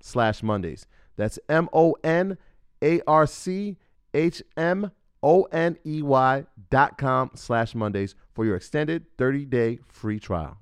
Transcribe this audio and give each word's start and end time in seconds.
slash 0.00 0.42
Mondays. 0.42 0.86
That's 1.16 1.38
M 1.48 1.68
O 1.72 1.96
N 2.02 2.38
A 2.82 3.00
R 3.06 3.26
C 3.26 3.76
H 4.14 4.42
M 4.56 4.90
O 5.22 5.42
N 5.44 5.78
E 5.86 6.02
Y 6.02 6.44
dot 6.70 6.98
com 6.98 7.30
slash 7.34 7.74
Mondays 7.74 8.14
for 8.34 8.44
your 8.44 8.56
extended 8.56 9.04
30 9.18 9.44
day 9.46 9.78
free 9.88 10.18
trial. 10.18 10.61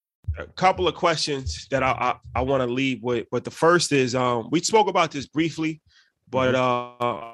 a 0.37 0.45
couple 0.47 0.87
of 0.87 0.95
questions 0.95 1.67
that 1.71 1.83
I 1.83 1.91
I, 1.91 2.39
I 2.39 2.41
want 2.41 2.61
to 2.61 2.73
leave 2.73 3.01
with. 3.01 3.27
But 3.31 3.43
the 3.43 3.51
first 3.51 3.91
is 3.91 4.15
um 4.15 4.49
we 4.51 4.61
spoke 4.61 4.87
about 4.87 5.11
this 5.11 5.27
briefly, 5.27 5.81
but 6.29 6.55
mm-hmm. 6.55 7.03
uh 7.03 7.33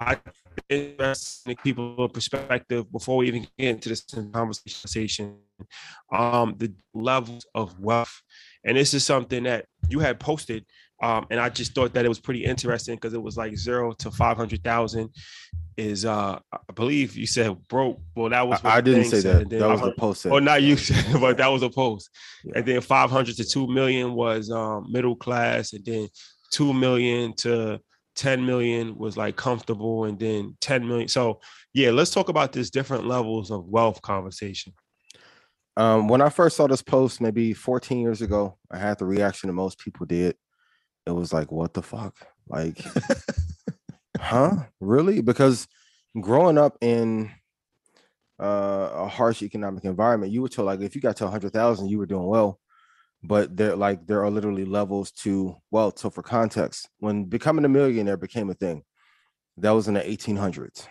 I 0.00 0.18
in 0.68 0.96
people 1.62 2.08
perspective 2.08 2.90
before 2.92 3.18
we 3.18 3.28
even 3.28 3.46
get 3.58 3.68
into 3.68 3.88
this 3.88 4.04
conversation. 4.32 5.38
Um 6.12 6.54
the 6.58 6.72
levels 6.94 7.46
of 7.54 7.78
wealth. 7.78 8.22
And 8.64 8.76
this 8.76 8.94
is 8.94 9.04
something 9.04 9.44
that 9.44 9.66
you 9.88 9.98
had 9.98 10.20
posted 10.20 10.64
um, 11.02 11.26
and 11.30 11.40
I 11.40 11.48
just 11.48 11.74
thought 11.74 11.92
that 11.94 12.04
it 12.04 12.08
was 12.08 12.20
pretty 12.20 12.44
interesting 12.44 12.94
because 12.94 13.12
it 13.12 13.22
was 13.22 13.36
like 13.36 13.56
zero 13.56 13.92
to 13.94 14.10
five 14.10 14.36
hundred 14.36 14.62
thousand 14.62 15.10
is 15.76 16.04
uh 16.04 16.38
I 16.52 16.72
believe 16.74 17.16
you 17.16 17.26
said 17.26 17.56
broke. 17.66 17.98
Well, 18.14 18.30
that 18.30 18.46
was 18.46 18.60
I, 18.64 18.76
I 18.76 18.80
didn't 18.80 19.06
say 19.06 19.20
that. 19.20 19.50
That 19.50 19.68
was 19.68 19.82
a 19.82 19.92
post. 19.92 20.26
Or 20.26 20.40
not 20.40 20.62
you 20.62 20.76
said, 20.76 21.04
but 21.20 21.38
that 21.38 21.48
was 21.48 21.62
a 21.62 21.70
post. 21.70 22.08
Yeah. 22.44 22.52
And 22.56 22.66
then 22.66 22.80
five 22.80 23.10
hundred 23.10 23.36
to 23.36 23.44
two 23.44 23.66
million 23.66 24.14
was 24.14 24.50
um 24.50 24.86
middle 24.90 25.16
class, 25.16 25.72
and 25.72 25.84
then 25.84 26.08
two 26.50 26.72
million 26.72 27.34
to 27.34 27.80
10 28.14 28.44
million 28.44 28.96
was 28.98 29.16
like 29.16 29.36
comfortable 29.36 30.04
and 30.04 30.18
then 30.18 30.54
10 30.60 30.86
million 30.86 31.08
so 31.08 31.40
yeah 31.72 31.90
let's 31.90 32.10
talk 32.10 32.28
about 32.28 32.52
this 32.52 32.68
different 32.68 33.06
levels 33.06 33.50
of 33.50 33.64
wealth 33.64 34.02
conversation 34.02 34.70
um 35.78 36.08
when 36.08 36.20
i 36.20 36.28
first 36.28 36.58
saw 36.58 36.66
this 36.66 36.82
post 36.82 37.22
maybe 37.22 37.54
14 37.54 37.98
years 37.98 38.20
ago 38.20 38.58
i 38.70 38.76
had 38.76 38.98
the 38.98 39.06
reaction 39.06 39.46
that 39.46 39.54
most 39.54 39.78
people 39.78 40.04
did 40.04 40.36
it 41.06 41.10
was 41.10 41.32
like, 41.32 41.50
what 41.50 41.74
the 41.74 41.82
fuck? 41.82 42.14
Like, 42.48 42.80
huh? 44.18 44.64
Really? 44.80 45.20
Because 45.20 45.66
growing 46.20 46.58
up 46.58 46.78
in 46.80 47.30
uh, 48.40 48.90
a 48.92 49.08
harsh 49.08 49.42
economic 49.42 49.84
environment, 49.84 50.32
you 50.32 50.42
were 50.42 50.48
told 50.48 50.66
like 50.66 50.80
if 50.80 50.94
you 50.94 51.00
got 51.00 51.16
to 51.16 51.26
a 51.26 51.30
hundred 51.30 51.52
thousand, 51.52 51.88
you 51.88 51.98
were 51.98 52.06
doing 52.06 52.26
well. 52.26 52.58
But 53.24 53.56
there, 53.56 53.76
like, 53.76 54.06
there 54.06 54.24
are 54.24 54.30
literally 54.30 54.64
levels 54.64 55.12
to 55.22 55.54
wealth. 55.70 55.98
So, 56.00 56.10
for 56.10 56.22
context, 56.22 56.88
when 56.98 57.24
becoming 57.24 57.64
a 57.64 57.68
millionaire 57.68 58.16
became 58.16 58.50
a 58.50 58.54
thing, 58.54 58.82
that 59.58 59.70
was 59.70 59.86
in 59.86 59.94
the 59.94 60.00
1800s. 60.00 60.88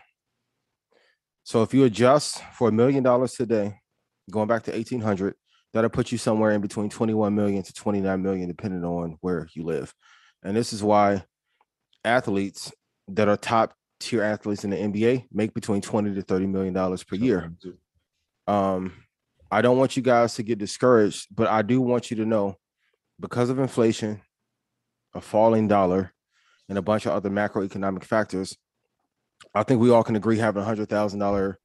So, 1.43 1.61
if 1.61 1.73
you 1.73 1.83
adjust 1.83 2.41
for 2.53 2.69
a 2.69 2.71
million 2.71 3.03
dollars 3.03 3.33
today, 3.33 3.81
going 4.29 4.47
back 4.47 4.63
to 4.63 4.71
1800, 4.71 5.35
that'll 5.73 5.89
put 5.89 6.11
you 6.11 6.17
somewhere 6.17 6.51
in 6.51 6.61
between 6.61 6.89
21 6.89 7.33
million 7.33 7.63
to 7.63 7.73
29 7.73 8.21
million, 8.21 8.47
depending 8.47 8.83
on 8.83 9.17
where 9.21 9.47
you 9.53 9.63
live. 9.63 9.93
And 10.43 10.55
this 10.55 10.73
is 10.73 10.83
why 10.83 11.23
athletes 12.03 12.71
that 13.09 13.27
are 13.27 13.37
top 13.37 13.73
tier 13.99 14.23
athletes 14.23 14.63
in 14.63 14.71
the 14.71 14.77
NBA 14.77 15.27
make 15.31 15.53
between 15.53 15.81
20 15.81 16.15
to 16.15 16.21
30 16.21 16.47
million 16.47 16.73
dollars 16.73 17.03
per 17.03 17.15
year. 17.15 17.51
Um, 18.47 18.93
I 19.51 19.61
don't 19.61 19.77
want 19.77 19.95
you 19.95 20.01
guys 20.01 20.35
to 20.35 20.43
get 20.43 20.57
discouraged, 20.57 21.27
but 21.35 21.47
I 21.47 21.61
do 21.61 21.81
want 21.81 22.09
you 22.09 22.17
to 22.17 22.25
know 22.25 22.55
because 23.19 23.49
of 23.49 23.59
inflation, 23.59 24.21
a 25.13 25.21
falling 25.21 25.67
dollar, 25.67 26.13
and 26.71 26.77
a 26.77 26.81
bunch 26.81 27.05
of 27.05 27.11
other 27.11 27.29
macroeconomic 27.29 28.03
factors, 28.03 28.57
I 29.53 29.63
think 29.63 29.81
we 29.81 29.91
all 29.91 30.03
can 30.03 30.15
agree 30.15 30.37
having 30.37 30.61
a 30.61 30.65
hundred 30.65 30.87
thousand 30.89 31.19
dollar 31.19 31.59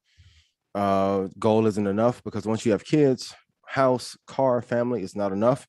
uh, 0.75 1.27
goal 1.39 1.65
isn't 1.65 1.87
enough 1.87 2.21
because 2.23 2.45
once 2.45 2.65
you 2.65 2.73
have 2.73 2.83
kids, 2.83 3.33
house, 3.67 4.17
car, 4.25 4.61
family 4.61 5.03
is 5.03 5.15
not 5.15 5.31
enough. 5.31 5.67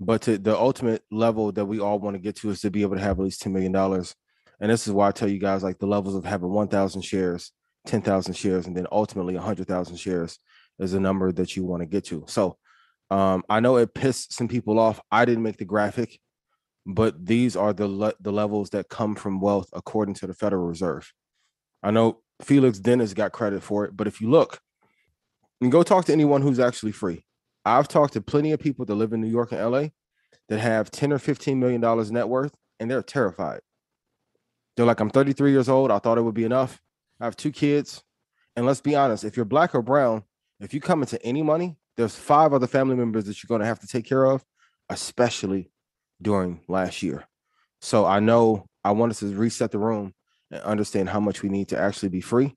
But 0.00 0.22
to 0.22 0.38
the 0.38 0.56
ultimate 0.56 1.02
level 1.10 1.50
that 1.52 1.64
we 1.64 1.80
all 1.80 1.98
want 1.98 2.14
to 2.14 2.20
get 2.20 2.36
to 2.36 2.50
is 2.50 2.60
to 2.60 2.70
be 2.70 2.82
able 2.82 2.96
to 2.96 3.02
have 3.02 3.18
at 3.18 3.24
least 3.24 3.42
$10 3.42 3.52
million. 3.52 3.74
And 3.74 4.70
this 4.70 4.86
is 4.86 4.92
why 4.92 5.08
I 5.08 5.12
tell 5.12 5.28
you 5.28 5.38
guys 5.38 5.62
like 5.62 5.78
the 5.78 5.86
levels 5.86 6.14
of 6.14 6.24
having 6.24 6.50
1,000 6.50 7.02
shares, 7.02 7.52
10,000 7.86 8.34
shares, 8.34 8.66
and 8.66 8.76
then 8.76 8.86
ultimately 8.92 9.34
100,000 9.34 9.96
shares 9.96 10.38
is 10.78 10.94
a 10.94 11.00
number 11.00 11.32
that 11.32 11.56
you 11.56 11.64
want 11.64 11.82
to 11.82 11.86
get 11.86 12.04
to. 12.04 12.24
So 12.28 12.58
um, 13.10 13.42
I 13.48 13.60
know 13.60 13.76
it 13.76 13.94
pissed 13.94 14.32
some 14.32 14.48
people 14.48 14.78
off. 14.78 15.00
I 15.10 15.24
didn't 15.24 15.42
make 15.42 15.56
the 15.56 15.64
graphic, 15.64 16.20
but 16.86 17.26
these 17.26 17.56
are 17.56 17.72
the 17.72 17.88
le- 17.88 18.14
the 18.20 18.32
levels 18.32 18.70
that 18.70 18.88
come 18.88 19.14
from 19.14 19.40
wealth 19.40 19.68
according 19.72 20.14
to 20.16 20.26
the 20.26 20.34
Federal 20.34 20.66
Reserve. 20.66 21.12
I 21.82 21.90
know 21.90 22.20
Felix 22.42 22.78
Dennis 22.78 23.14
got 23.14 23.32
credit 23.32 23.62
for 23.62 23.84
it, 23.84 23.96
but 23.96 24.06
if 24.06 24.20
you 24.20 24.30
look, 24.30 24.60
and 25.60 25.72
go 25.72 25.82
talk 25.82 26.04
to 26.06 26.12
anyone 26.12 26.42
who's 26.42 26.60
actually 26.60 26.92
free. 26.92 27.24
I've 27.68 27.88
talked 27.88 28.14
to 28.14 28.20
plenty 28.20 28.52
of 28.52 28.60
people 28.60 28.84
that 28.86 28.94
live 28.94 29.12
in 29.12 29.20
New 29.20 29.28
York 29.28 29.52
and 29.52 29.60
LA 29.60 29.88
that 30.48 30.60
have 30.60 30.90
10 30.90 31.12
or 31.12 31.18
15 31.18 31.58
million 31.58 31.80
dollars 31.80 32.10
net 32.10 32.28
worth 32.28 32.54
and 32.80 32.90
they're 32.90 33.02
terrified. 33.02 33.60
They're 34.76 34.86
like, 34.86 35.00
I'm 35.00 35.10
33 35.10 35.50
years 35.50 35.68
old. 35.68 35.90
I 35.90 35.98
thought 35.98 36.18
it 36.18 36.22
would 36.22 36.34
be 36.34 36.44
enough. 36.44 36.80
I 37.20 37.24
have 37.24 37.36
two 37.36 37.50
kids. 37.50 38.02
And 38.56 38.64
let's 38.64 38.80
be 38.80 38.94
honest, 38.94 39.24
if 39.24 39.36
you're 39.36 39.44
black 39.44 39.74
or 39.74 39.82
brown, 39.82 40.24
if 40.60 40.72
you 40.72 40.80
come 40.80 41.02
into 41.02 41.20
any 41.24 41.42
money, 41.42 41.76
there's 41.96 42.16
five 42.16 42.52
other 42.52 42.66
family 42.66 42.96
members 42.96 43.24
that 43.24 43.42
you're 43.42 43.48
going 43.48 43.60
to 43.60 43.66
have 43.66 43.80
to 43.80 43.88
take 43.88 44.04
care 44.04 44.24
of, 44.24 44.44
especially 44.88 45.70
during 46.22 46.60
last 46.68 47.02
year. 47.02 47.26
So 47.80 48.06
I 48.06 48.20
know 48.20 48.66
I 48.84 48.92
wanted 48.92 49.16
to 49.18 49.34
reset 49.34 49.72
the 49.72 49.78
room 49.78 50.14
and 50.50 50.62
understand 50.62 51.08
how 51.08 51.20
much 51.20 51.42
we 51.42 51.48
need 51.48 51.68
to 51.68 51.78
actually 51.78 52.08
be 52.08 52.20
free. 52.20 52.56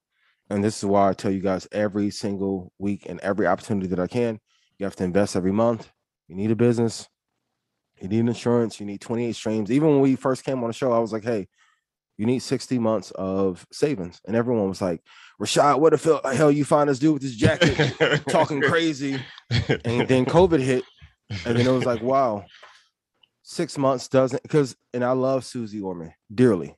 And 0.50 0.64
this 0.64 0.78
is 0.78 0.86
why 0.86 1.10
I 1.10 1.14
tell 1.14 1.31
you 1.31 1.40
guys 1.40 1.68
every 1.72 2.10
single 2.10 2.72
week 2.78 3.06
and 3.07 3.19
every 3.22 3.48
opportunity 3.48 3.88
that 3.88 4.00
I 4.00 4.07
can, 4.07 4.40
you 4.81 4.86
have 4.86 4.95
to 4.95 5.04
invest 5.04 5.36
every 5.36 5.51
month. 5.51 5.92
You 6.28 6.36
need 6.36 6.50
a 6.50 6.56
business, 6.56 7.07
you 8.01 8.07
need 8.07 8.22
insurance, 8.22 8.80
you 8.80 8.86
need 8.88 9.00
28 9.00 9.36
streams. 9.36 9.72
Even 9.72 9.89
when 9.89 10.00
we 10.00 10.16
first 10.16 10.44
came 10.44 10.63
on 10.63 10.69
the 10.69 10.74
show, 10.74 10.92
I 10.92 10.98
was 10.98 11.13
like, 11.13 11.24
hey, 11.24 11.48
you 12.18 12.25
need 12.25 12.39
60 12.39 12.80
months 12.80 13.12
of 13.12 13.68
savings. 13.72 14.19
And 14.25 14.36
everyone 14.36 14.68
was 14.69 14.81
like, 14.81 15.04
Rashad, 15.39 15.80
what 15.80 15.94
the 15.94 16.33
hell 16.36 16.51
you 16.51 16.66
find 16.66 16.89
us 16.89 16.98
do 16.98 17.13
with 17.13 17.22
this 17.22 17.36
jacket 17.36 18.24
talking 18.30 18.60
crazy? 18.60 19.22
And 19.86 20.07
then 20.07 20.25
COVID 20.38 20.60
hit. 20.60 20.83
And 21.45 21.57
then 21.57 21.68
it 21.68 21.72
was 21.72 21.86
like, 21.86 22.01
wow, 22.01 22.45
six 23.44 23.78
months 23.78 24.07
doesn't 24.07 24.42
because 24.42 24.75
and 24.95 25.04
I 25.04 25.12
love 25.12 25.45
Suze 25.45 25.80
Orman 25.80 26.13
dearly, 26.33 26.75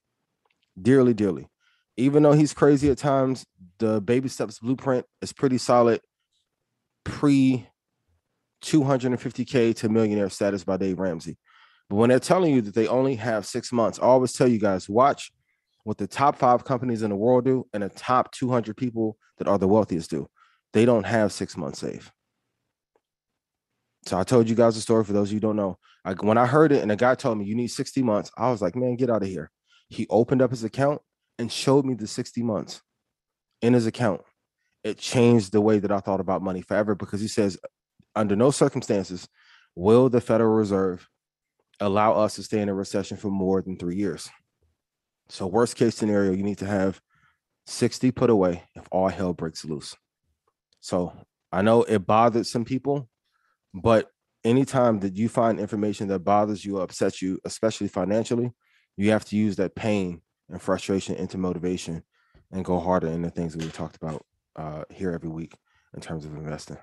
dearly, 0.79 1.13
dearly. 1.13 1.47
Even 1.95 2.23
though 2.23 2.33
he's 2.33 2.53
crazy 2.53 2.89
at 2.89 2.97
times, 2.97 3.45
the 3.79 4.01
baby 4.01 4.27
steps 4.27 4.59
blueprint 4.59 5.05
is 5.21 5.31
pretty 5.31 5.57
solid 5.57 6.01
pre 7.05 7.67
250k 8.63 9.75
to 9.75 9.89
millionaire 9.89 10.30
status 10.30 10.63
by 10.63 10.77
Dave 10.77 11.00
Ramsey. 11.00 11.38
But 11.89 11.98
when 11.98 12.10
they're 12.10 12.19
telling 12.19 12.54
you 12.54 12.62
that 12.62 12.74
they 12.74 12.88
only 12.88 13.15
have 13.15 13.45
six 13.45 13.71
months, 13.71 14.00
I 14.00 14.04
always 14.04 14.33
tell 14.33 14.48
you 14.48 14.60
guys 14.60 14.89
watch 14.89 15.31
what 15.83 15.98
the 15.98 16.07
top 16.07 16.38
five 16.38 16.63
companies 16.63 17.04
in 17.04 17.10
the 17.10 17.15
world 17.15 17.45
do 17.45 17.68
and 17.74 17.83
the 17.83 17.89
top 17.89 18.31
200 18.31 18.75
people 18.75 19.18
that 19.38 19.48
are 19.48 19.57
the 19.57 19.68
wealthiest 19.68 20.10
do. 20.10 20.27
They 20.71 20.86
don't 20.86 21.06
have 21.06 21.31
six 21.31 21.57
months 21.57 21.80
save. 21.80 22.12
So 24.06 24.18
I 24.18 24.24
told 24.24 24.50
you 24.50 24.56
guys 24.56 24.75
a 24.75 24.81
story 24.81 25.04
for 25.04 25.13
those 25.13 25.30
of 25.30 25.33
you 25.33 25.39
don't 25.39 25.56
know. 25.56 25.77
I, 26.04 26.13
when 26.13 26.38
I 26.38 26.45
heard 26.45 26.71
it 26.71 26.81
and 26.81 26.92
the 26.92 26.95
guy 26.95 27.15
told 27.15 27.38
me 27.38 27.45
you 27.45 27.56
need 27.56 27.68
60 27.68 28.01
months, 28.01 28.31
I 28.38 28.50
was 28.50 28.62
like, 28.62 28.75
man, 28.75 28.95
get 28.95 29.10
out 29.10 29.24
of 29.24 29.30
here. 29.30 29.51
He 29.89 30.07
opened 30.10 30.42
up 30.42 30.51
his 30.51 30.63
account 30.63 31.01
and 31.38 31.51
showed 31.51 31.86
me 31.86 31.94
the 31.94 32.07
60 32.07 32.44
months 32.44 32.81
in 33.62 33.74
his 33.74 33.88
account. 33.88 34.21
It 34.83 34.98
changed 34.98 35.51
the 35.51 35.62
way 35.62 35.80
that 35.80 35.92
I 35.92 36.00
thought 36.00 36.19
about 36.19 36.42
money 36.42 36.62
forever 36.62 36.95
because 36.95 37.21
he 37.21 37.27
says, 37.27 37.57
under 38.15 38.36
no 38.36 38.51
circumstances 38.51 39.27
will 39.75 40.10
the 40.10 40.21
Federal 40.21 40.54
Reserve 40.56 41.07
allow 41.80 42.13
us 42.13 42.36
to 42.36 42.44
stay 42.44 42.62
in 42.62 42.69
a 42.69 42.74
recession 42.74 43.18
for 43.18 43.30
more 43.30 43.62
than 43.62 43.77
three 43.77 43.95
years. 43.95 44.30
So, 45.30 45.48
worst 45.48 45.75
case 45.75 45.95
scenario, 45.95 46.33
you 46.33 46.44
need 46.44 46.60
to 46.60 46.68
have 46.68 47.01
60 47.65 48.12
put 48.12 48.30
away 48.30 48.63
if 48.75 48.88
all 48.92 49.10
hell 49.10 49.33
breaks 49.33 49.65
loose. 49.65 49.95
So, 50.80 51.13
I 51.51 51.62
know 51.62 51.83
it 51.83 52.06
bothered 52.06 52.45
some 52.45 52.65
people, 52.65 53.10
but 53.74 54.10
anytime 54.44 55.00
that 55.00 55.15
you 55.15 55.30
find 55.30 55.60
information 55.60 56.07
that 56.10 56.19
bothers 56.19 56.65
you, 56.65 56.77
or 56.77 56.83
upsets 56.83 57.21
you, 57.21 57.39
especially 57.45 57.88
financially, 57.88 58.51
you 58.98 59.12
have 59.12 59.25
to 59.25 59.36
use 59.36 59.56
that 59.56 59.75
pain 59.75 60.21
and 60.50 60.62
frustration 60.62 61.15
into 61.15 61.38
motivation 61.38 62.04
and 62.51 62.65
go 62.65 62.80
harder 62.80 63.07
in 63.07 63.21
the 63.21 63.30
things 63.30 63.54
that 63.54 63.63
we 63.63 63.69
talked 63.71 63.95
about 63.95 64.25
uh, 64.56 64.83
here 64.92 65.12
every 65.12 65.30
week 65.30 65.56
in 65.95 66.01
terms 66.01 66.25
of 66.25 66.36
investing. 66.36 66.77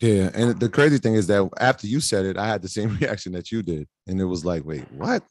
Yeah, 0.00 0.30
and 0.32 0.58
the 0.58 0.68
crazy 0.68 0.98
thing 0.98 1.14
is 1.14 1.26
that 1.26 1.48
after 1.58 1.86
you 1.86 2.00
said 2.00 2.24
it, 2.24 2.38
I 2.38 2.46
had 2.46 2.62
the 2.62 2.68
same 2.68 2.96
reaction 3.00 3.32
that 3.32 3.52
you 3.52 3.62
did, 3.62 3.86
and 4.06 4.20
it 4.20 4.24
was 4.24 4.44
like, 4.44 4.64
wait, 4.64 4.90
what? 4.92 5.22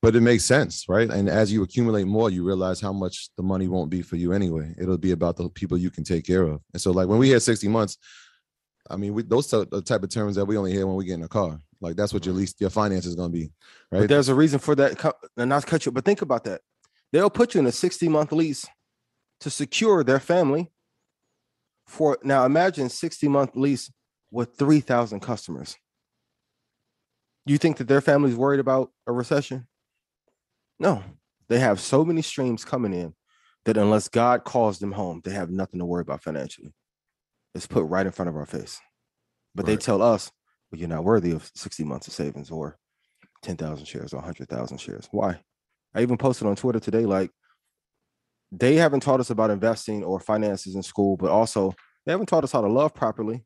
But 0.00 0.16
it 0.16 0.20
makes 0.20 0.44
sense, 0.44 0.84
right? 0.88 1.10
And 1.10 1.28
as 1.28 1.50
you 1.50 1.62
accumulate 1.62 2.06
more, 2.06 2.28
you 2.28 2.44
realize 2.44 2.80
how 2.80 2.92
much 2.92 3.30
the 3.36 3.42
money 3.42 3.68
won't 3.68 3.90
be 3.90 4.02
for 4.02 4.16
you 4.16 4.32
anyway. 4.32 4.74
It'll 4.78 4.98
be 4.98 5.12
about 5.12 5.36
the 5.36 5.48
people 5.48 5.78
you 5.78 5.90
can 5.90 6.04
take 6.04 6.26
care 6.26 6.42
of. 6.42 6.60
And 6.72 6.80
so, 6.80 6.90
like 6.92 7.08
when 7.08 7.18
we 7.18 7.30
had 7.30 7.42
sixty 7.42 7.68
months, 7.68 7.96
I 8.90 8.96
mean, 8.96 9.14
we, 9.14 9.22
those 9.22 9.52
are 9.54 9.64
the 9.64 9.80
type 9.80 10.02
of 10.02 10.10
terms 10.10 10.36
that 10.36 10.44
we 10.44 10.58
only 10.58 10.72
hear 10.72 10.86
when 10.86 10.96
we 10.96 11.06
get 11.06 11.14
in 11.14 11.22
a 11.22 11.28
car. 11.28 11.58
Like 11.80 11.96
that's 11.96 12.12
what 12.12 12.24
your 12.26 12.34
least 12.34 12.60
your 12.60 12.70
finance 12.70 13.06
is 13.06 13.14
going 13.14 13.30
to 13.30 13.38
be, 13.38 13.52
right? 13.90 14.00
But 14.00 14.08
there's 14.08 14.28
a 14.28 14.34
reason 14.34 14.58
for 14.58 14.74
that. 14.74 15.14
And 15.36 15.48
not 15.48 15.66
cut 15.66 15.84
you, 15.86 15.92
but 15.92 16.04
think 16.04 16.22
about 16.22 16.44
that. 16.44 16.60
They'll 17.12 17.30
put 17.30 17.54
you 17.54 17.60
in 17.60 17.66
a 17.66 17.72
60 17.72 18.08
month 18.08 18.32
lease 18.32 18.66
to 19.40 19.50
secure 19.50 20.02
their 20.02 20.20
family 20.20 20.70
for 21.86 22.18
now 22.22 22.44
imagine 22.44 22.88
60 22.88 23.28
month 23.28 23.56
lease 23.56 23.90
with 24.30 24.56
3000 24.56 25.20
customers. 25.20 25.76
You 27.46 27.58
think 27.58 27.76
that 27.76 27.88
their 27.88 28.00
family's 28.00 28.34
worried 28.34 28.60
about 28.60 28.90
a 29.06 29.12
recession? 29.12 29.66
No. 30.78 31.02
They 31.48 31.58
have 31.58 31.78
so 31.78 32.04
many 32.04 32.22
streams 32.22 32.64
coming 32.64 32.94
in 32.94 33.14
that 33.64 33.76
unless 33.76 34.08
god 34.08 34.44
calls 34.44 34.78
them 34.78 34.92
home 34.92 35.20
they 35.24 35.32
have 35.32 35.50
nothing 35.50 35.78
to 35.78 35.86
worry 35.86 36.02
about 36.02 36.22
financially. 36.22 36.74
It's 37.54 37.66
put 37.66 37.84
right 37.84 38.06
in 38.06 38.12
front 38.12 38.28
of 38.28 38.36
our 38.36 38.46
face. 38.46 38.80
But 39.54 39.66
right. 39.66 39.72
they 39.72 39.76
tell 39.76 40.02
us 40.02 40.30
well 40.70 40.78
you're 40.78 40.88
not 40.88 41.04
worthy 41.04 41.32
of 41.32 41.50
60 41.54 41.84
months 41.84 42.08
of 42.08 42.14
savings 42.14 42.50
or 42.50 42.78
10,000 43.42 43.84
shares 43.84 44.12
or 44.14 44.16
100,000 44.16 44.78
shares. 44.78 45.08
Why? 45.10 45.40
I 45.94 46.02
even 46.02 46.16
posted 46.16 46.48
on 46.48 46.56
twitter 46.56 46.80
today 46.80 47.04
like 47.06 47.30
they 48.58 48.76
haven't 48.76 49.00
taught 49.00 49.20
us 49.20 49.30
about 49.30 49.50
investing 49.50 50.04
or 50.04 50.20
finances 50.20 50.74
in 50.74 50.82
school, 50.82 51.16
but 51.16 51.30
also 51.30 51.74
they 52.04 52.12
haven't 52.12 52.26
taught 52.26 52.44
us 52.44 52.52
how 52.52 52.60
to 52.60 52.68
love 52.68 52.94
properly 52.94 53.44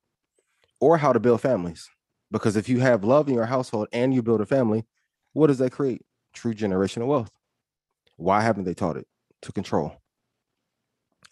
or 0.81 0.99
how 0.99 1.13
to 1.13 1.21
build 1.21 1.41
families. 1.41 1.89
Because 2.31 2.57
if 2.57 2.69
you 2.69 2.81
have 2.81 3.05
love 3.05 3.29
in 3.29 3.35
your 3.35 3.47
household 3.47 3.89
and 3.93 4.13
you 4.13 4.23
build 4.23 4.41
a 4.41 4.47
family, 4.47 4.85
what 5.33 5.47
does 5.47 5.59
that 5.59 5.73
create? 5.73 6.03
True 6.35 6.53
generational 6.53 7.07
wealth. 7.07 7.31
Why 8.17 8.43
haven't 8.43 8.65
they 8.65 8.75
taught 8.75 8.97
it? 8.97 9.07
To 9.43 9.53
control. 9.53 10.03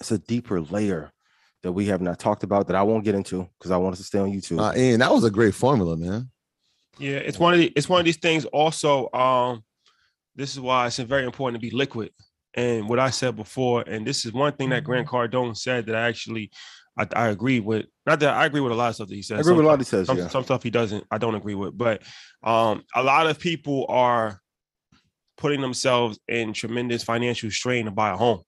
It's 0.00 0.10
a 0.10 0.18
deeper 0.18 0.60
layer 0.60 1.12
that 1.62 1.72
we 1.72 1.86
have 1.86 2.00
not 2.00 2.18
talked 2.18 2.44
about 2.44 2.68
that 2.68 2.76
I 2.76 2.82
won't 2.82 3.04
get 3.04 3.14
into 3.14 3.48
because 3.58 3.70
I 3.70 3.76
want 3.76 3.94
us 3.94 3.98
to 3.98 4.04
stay 4.04 4.20
on 4.20 4.32
YouTube. 4.32 4.60
Uh, 4.60 4.72
and 4.72 5.02
that 5.02 5.12
was 5.12 5.24
a 5.24 5.30
great 5.30 5.54
formula, 5.54 5.96
man. 5.96 6.30
Yeah, 6.98 7.16
it's 7.16 7.38
one 7.38 7.52
of 7.52 7.58
the, 7.58 7.72
it's 7.76 7.88
one 7.88 7.98
of 7.98 8.04
these 8.04 8.16
things. 8.16 8.44
Also, 8.46 9.10
um, 9.12 9.64
this 10.34 10.52
is 10.52 10.60
why 10.60 10.86
it's 10.86 10.98
very 10.98 11.24
important 11.24 11.60
to 11.60 11.66
be 11.66 11.74
liquid. 11.74 12.10
And 12.56 12.88
what 12.88 12.98
I 12.98 13.10
said 13.10 13.36
before, 13.36 13.84
and 13.86 14.06
this 14.06 14.24
is 14.24 14.32
one 14.32 14.54
thing 14.54 14.70
that 14.70 14.82
Grant 14.82 15.06
mm-hmm. 15.06 15.36
Cardone 15.36 15.56
said 15.56 15.86
that 15.86 15.94
I 15.94 16.08
actually 16.08 16.50
I, 16.96 17.06
I 17.14 17.28
agree 17.28 17.60
with. 17.60 17.86
Not 18.06 18.20
that 18.20 18.34
I 18.34 18.46
agree 18.46 18.60
with 18.60 18.72
a 18.72 18.74
lot 18.74 18.88
of 18.88 18.94
stuff 18.94 19.08
that 19.08 19.14
he 19.14 19.22
says. 19.22 19.38
I 19.38 19.40
agree 19.40 19.50
some, 19.50 19.56
with 19.58 19.66
a 19.66 19.68
lot 19.68 19.78
he 19.78 19.84
says. 19.84 20.06
Some, 20.06 20.18
yeah. 20.18 20.28
some 20.28 20.44
stuff 20.44 20.62
he 20.62 20.70
doesn't. 20.70 21.04
I 21.10 21.18
don't 21.18 21.34
agree 21.34 21.54
with. 21.54 21.76
But 21.76 22.02
um, 22.42 22.82
a 22.94 23.02
lot 23.02 23.26
of 23.26 23.38
people 23.38 23.86
are 23.88 24.40
putting 25.36 25.60
themselves 25.60 26.18
in 26.28 26.52
tremendous 26.52 27.02
financial 27.02 27.50
strain 27.50 27.84
to 27.84 27.90
buy 27.90 28.10
a 28.10 28.16
home. 28.16 28.42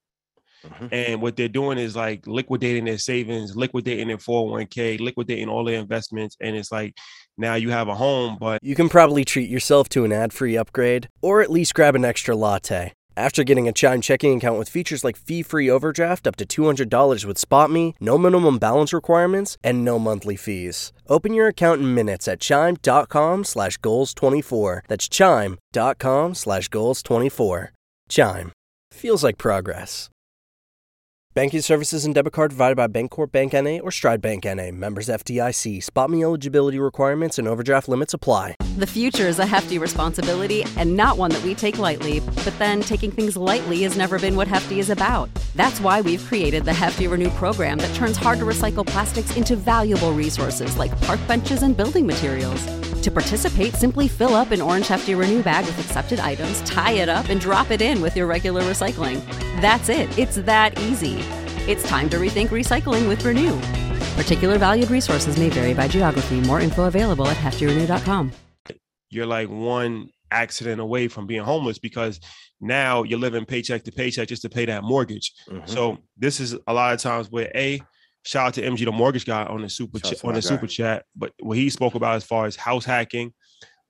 Mm-hmm. 0.64 0.86
And 0.90 1.22
what 1.22 1.36
they're 1.36 1.48
doing 1.48 1.78
is 1.78 1.94
like 1.94 2.26
liquidating 2.26 2.86
their 2.86 2.98
savings, 2.98 3.54
liquidating 3.54 4.08
their 4.08 4.16
401k, 4.16 4.98
liquidating 4.98 5.48
all 5.48 5.64
their 5.64 5.78
investments. 5.78 6.36
And 6.40 6.56
it's 6.56 6.72
like 6.72 6.96
now 7.36 7.54
you 7.54 7.70
have 7.70 7.88
a 7.88 7.94
home, 7.94 8.38
but 8.40 8.62
you 8.64 8.74
can 8.74 8.88
probably 8.88 9.24
treat 9.24 9.48
yourself 9.48 9.88
to 9.90 10.04
an 10.04 10.12
ad 10.12 10.32
free 10.32 10.56
upgrade 10.56 11.08
or 11.22 11.42
at 11.42 11.50
least 11.50 11.74
grab 11.74 11.94
an 11.94 12.04
extra 12.04 12.34
latte. 12.34 12.92
After 13.18 13.42
getting 13.42 13.66
a 13.66 13.72
Chime 13.72 14.00
checking 14.00 14.36
account 14.36 14.60
with 14.60 14.68
features 14.68 15.02
like 15.02 15.16
fee-free 15.16 15.68
overdraft 15.68 16.28
up 16.28 16.36
to 16.36 16.46
$200 16.46 17.24
with 17.24 17.36
SpotMe, 17.36 17.94
no 17.98 18.16
minimum 18.16 18.58
balance 18.58 18.92
requirements, 18.92 19.58
and 19.64 19.84
no 19.84 19.98
monthly 19.98 20.36
fees. 20.36 20.92
Open 21.08 21.34
your 21.34 21.48
account 21.48 21.80
in 21.80 21.94
minutes 21.94 22.28
at 22.28 22.38
chime.com 22.38 23.42
slash 23.42 23.76
goals24. 23.78 24.82
That's 24.86 25.08
chime.com 25.08 26.34
slash 26.36 26.68
goals24. 26.68 27.68
Chime. 28.08 28.52
Feels 28.92 29.24
like 29.24 29.36
progress. 29.36 30.08
Banking 31.38 31.60
services 31.60 32.04
and 32.04 32.12
debit 32.12 32.32
card 32.32 32.50
provided 32.50 32.74
by 32.74 32.88
Bancorp 32.88 33.30
Bank 33.30 33.54
N.A. 33.54 33.78
or 33.78 33.92
Stride 33.92 34.20
Bank 34.20 34.44
N.A. 34.44 34.72
Members 34.72 35.06
FDIC. 35.06 35.78
SpotMe 35.84 36.24
eligibility 36.24 36.80
requirements 36.80 37.38
and 37.38 37.46
overdraft 37.46 37.88
limits 37.88 38.12
apply. 38.12 38.56
The 38.76 38.88
future 38.88 39.28
is 39.28 39.38
a 39.38 39.46
hefty 39.46 39.78
responsibility 39.78 40.64
and 40.76 40.96
not 40.96 41.16
one 41.16 41.30
that 41.30 41.40
we 41.44 41.54
take 41.54 41.78
lightly. 41.78 42.18
But 42.18 42.58
then 42.58 42.80
taking 42.80 43.12
things 43.12 43.36
lightly 43.36 43.82
has 43.82 43.96
never 43.96 44.18
been 44.18 44.34
what 44.34 44.48
Hefty 44.48 44.80
is 44.80 44.90
about. 44.90 45.30
That's 45.54 45.80
why 45.80 46.00
we've 46.00 46.26
created 46.26 46.64
the 46.64 46.72
Hefty 46.72 47.06
Renew 47.06 47.30
program 47.30 47.78
that 47.78 47.94
turns 47.94 48.16
hard 48.16 48.40
to 48.40 48.44
recycle 48.44 48.84
plastics 48.84 49.36
into 49.36 49.54
valuable 49.54 50.12
resources 50.12 50.76
like 50.76 51.00
park 51.02 51.20
benches 51.28 51.62
and 51.62 51.76
building 51.76 52.04
materials. 52.04 52.66
To 53.02 53.12
participate, 53.12 53.74
simply 53.74 54.08
fill 54.08 54.34
up 54.34 54.50
an 54.50 54.60
orange 54.60 54.88
Hefty 54.88 55.14
Renew 55.14 55.44
bag 55.44 55.66
with 55.66 55.78
accepted 55.78 56.18
items, 56.18 56.62
tie 56.62 56.94
it 56.94 57.08
up, 57.08 57.28
and 57.28 57.40
drop 57.40 57.70
it 57.70 57.80
in 57.80 58.00
with 58.00 58.16
your 58.16 58.26
regular 58.26 58.62
recycling. 58.62 59.47
That's 59.60 59.88
it. 59.88 60.16
It's 60.16 60.36
that 60.36 60.78
easy. 60.78 61.14
It's 61.66 61.82
time 61.82 62.08
to 62.10 62.16
rethink 62.16 62.48
recycling 62.48 63.08
with 63.08 63.24
Renew. 63.24 63.58
Particular 64.14 64.56
valued 64.56 64.88
resources 64.90 65.36
may 65.36 65.48
vary 65.48 65.74
by 65.74 65.88
geography. 65.88 66.40
More 66.42 66.60
info 66.60 66.84
available 66.84 67.26
at 67.26 67.36
heftyrenew.com. 67.36 68.32
You're 69.10 69.26
like 69.26 69.48
one 69.48 70.10
accident 70.30 70.80
away 70.80 71.08
from 71.08 71.26
being 71.26 71.42
homeless 71.42 71.78
because 71.78 72.20
now 72.60 73.02
you're 73.02 73.18
living 73.18 73.44
paycheck 73.44 73.82
to 73.84 73.92
paycheck 73.92 74.28
just 74.28 74.42
to 74.42 74.48
pay 74.48 74.64
that 74.66 74.84
mortgage. 74.84 75.32
Mm-hmm. 75.48 75.66
So 75.66 75.98
this 76.16 76.38
is 76.38 76.56
a 76.66 76.72
lot 76.72 76.94
of 76.94 77.00
times 77.00 77.28
where 77.30 77.50
a 77.54 77.82
shout 78.24 78.48
out 78.48 78.54
to 78.54 78.62
MG 78.62 78.84
the 78.84 78.92
mortgage 78.92 79.24
guy 79.24 79.44
on 79.44 79.62
the 79.62 79.68
super 79.68 79.98
ch- 79.98 80.22
on 80.22 80.34
the 80.34 80.40
guy. 80.40 80.40
super 80.40 80.66
chat. 80.68 81.04
But 81.16 81.32
what 81.40 81.56
he 81.56 81.68
spoke 81.70 81.94
about 81.96 82.14
as 82.16 82.24
far 82.24 82.46
as 82.46 82.54
house 82.54 82.84
hacking, 82.84 83.32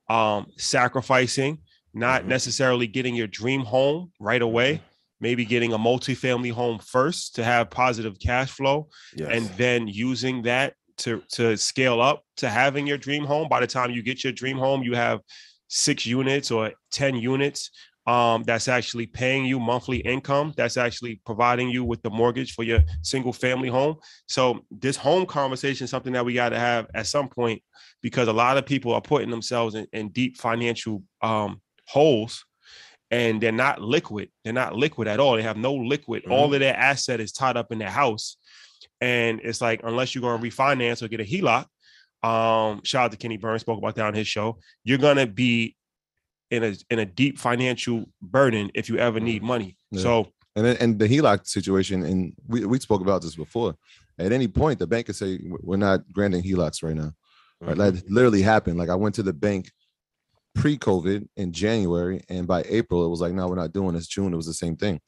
um, 0.08 0.46
sacrificing, 0.56 1.58
not 1.92 2.20
mm-hmm. 2.20 2.30
necessarily 2.30 2.86
getting 2.86 3.14
your 3.14 3.26
dream 3.26 3.62
home 3.62 4.12
right 4.18 4.40
away. 4.40 4.80
Maybe 5.20 5.44
getting 5.44 5.72
a 5.72 5.78
multifamily 5.78 6.52
home 6.52 6.78
first 6.78 7.34
to 7.34 7.44
have 7.44 7.70
positive 7.70 8.18
cash 8.18 8.50
flow 8.50 8.88
Yes. 9.16 9.28
and 9.32 9.44
then 9.58 9.88
using 9.88 10.42
that 10.42 10.74
to 10.98 11.22
to 11.32 11.56
scale 11.56 12.00
up 12.00 12.22
to 12.36 12.48
having 12.48 12.86
your 12.86 12.98
dream 12.98 13.24
home 13.24 13.48
by 13.48 13.60
the 13.60 13.66
time 13.66 13.90
you 13.90 14.02
get 14.02 14.24
your 14.24 14.32
dream 14.32 14.58
home 14.58 14.82
you 14.82 14.94
have 14.94 15.20
six 15.68 16.06
units 16.06 16.50
or 16.50 16.72
10 16.92 17.16
units 17.16 17.70
um, 18.06 18.42
that's 18.44 18.68
actually 18.68 19.06
paying 19.06 19.44
you 19.44 19.60
monthly 19.60 19.98
income 19.98 20.54
that's 20.56 20.76
actually 20.78 21.20
providing 21.26 21.68
you 21.68 21.84
with 21.84 22.00
the 22.02 22.10
mortgage 22.10 22.54
for 22.54 22.62
your 22.62 22.80
single 23.02 23.32
family 23.34 23.68
home 23.68 23.96
so 24.26 24.60
this 24.70 24.96
home 24.96 25.26
conversation 25.26 25.84
is 25.84 25.90
something 25.90 26.14
that 26.14 26.24
we 26.24 26.32
got 26.32 26.48
to 26.48 26.58
have 26.58 26.86
at 26.94 27.06
some 27.06 27.28
point 27.28 27.62
because 28.02 28.26
a 28.28 28.32
lot 28.32 28.56
of 28.56 28.64
people 28.64 28.92
are 28.94 29.02
putting 29.02 29.30
themselves 29.30 29.74
in, 29.74 29.86
in 29.92 30.08
deep 30.08 30.38
financial 30.38 31.02
um, 31.22 31.60
holes 31.86 32.44
and 33.10 33.40
they're 33.40 33.52
not 33.52 33.80
liquid 33.80 34.28
they're 34.44 34.52
not 34.52 34.76
liquid 34.76 35.08
at 35.08 35.18
all 35.20 35.36
they 35.36 35.42
have 35.42 35.56
no 35.56 35.74
liquid 35.74 36.24
all 36.28 36.52
of 36.52 36.60
their 36.60 36.76
asset 36.76 37.20
is 37.20 37.32
tied 37.32 37.56
up 37.56 37.72
in 37.72 37.78
their 37.78 37.90
house 37.90 38.36
and 39.00 39.40
it's 39.42 39.60
like 39.60 39.80
unless 39.84 40.14
you're 40.14 40.22
going 40.22 40.40
to 40.40 40.46
refinance 40.48 41.02
or 41.02 41.08
get 41.08 41.20
a 41.20 41.24
HELOC, 41.24 41.64
um, 42.22 42.82
shout 42.82 43.04
out 43.06 43.10
to 43.12 43.16
Kenny 43.16 43.36
Burns 43.36 43.60
spoke 43.60 43.78
about 43.78 43.94
that 43.94 44.04
on 44.06 44.14
his 44.14 44.26
show. 44.26 44.58
You're 44.82 44.98
gonna 44.98 45.26
be 45.26 45.76
in 46.50 46.64
a 46.64 46.74
in 46.90 46.98
a 46.98 47.06
deep 47.06 47.38
financial 47.38 48.06
burden 48.20 48.70
if 48.74 48.88
you 48.88 48.98
ever 48.98 49.20
need 49.20 49.42
money. 49.42 49.76
Yeah. 49.92 50.02
So 50.02 50.32
And 50.56 50.66
then, 50.66 50.76
and 50.80 50.98
the 50.98 51.06
HELOC 51.06 51.46
situation, 51.46 52.02
and 52.02 52.32
we, 52.48 52.64
we 52.64 52.80
spoke 52.80 53.00
about 53.02 53.22
this 53.22 53.36
before. 53.36 53.76
At 54.18 54.32
any 54.32 54.48
point, 54.48 54.80
the 54.80 54.86
bank 54.88 55.06
could 55.06 55.14
say 55.16 55.38
we're 55.44 55.76
not 55.76 56.00
granting 56.12 56.42
HELOCs 56.42 56.82
right 56.82 56.96
now. 56.96 57.12
Right, 57.60 57.76
Mhm. 57.76 57.78
that 57.94 58.10
literally 58.10 58.42
happened. 58.42 58.78
Like 58.78 58.88
I 58.88 58.96
went 58.96 59.14
to 59.16 59.22
the 59.22 59.32
bank 59.32 59.70
pre-COVID 60.54 61.28
in 61.36 61.52
January, 61.52 62.22
and 62.28 62.46
by 62.46 62.62
April 62.68 63.04
it 63.04 63.08
was 63.08 63.20
like, 63.20 63.32
no, 63.32 63.48
we're 63.48 63.54
not 63.54 63.72
doing 63.72 63.94
this. 63.94 64.06
June 64.06 64.32
it 64.32 64.36
was 64.36 64.46
the 64.46 64.54
same 64.54 64.76
thing. 64.76 65.00